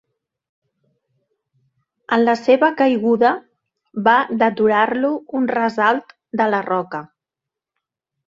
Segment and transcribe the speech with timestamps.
[2.15, 3.33] En la seva caiguda
[4.07, 7.03] va deturar-lo un ressalt de la roca.